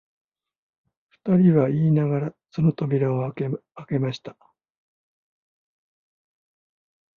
[1.23, 4.35] 二人は言いながら、その扉をあけました